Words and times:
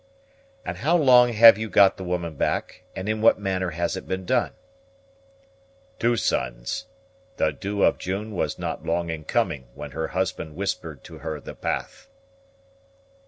"And 0.65 0.77
how 0.77 0.97
long 0.97 1.31
have 1.33 1.59
you 1.59 1.69
got 1.69 1.97
the 1.97 2.03
woman 2.03 2.33
back, 2.33 2.85
and 2.95 3.07
in 3.07 3.21
what 3.21 3.37
manner 3.37 3.69
has 3.69 3.95
it 3.95 4.07
been 4.07 4.25
done?" 4.25 4.51
"Two 5.99 6.17
suns. 6.17 6.87
The 7.37 7.51
Dew 7.51 7.83
of 7.83 7.99
June 7.99 8.31
was 8.35 8.57
not 8.57 8.83
long 8.83 9.11
in 9.11 9.25
coming 9.25 9.67
when 9.75 9.91
her 9.91 10.07
husband 10.07 10.55
whispered 10.55 11.03
to 11.03 11.19
her 11.19 11.39
the 11.39 11.53
path." 11.53 12.09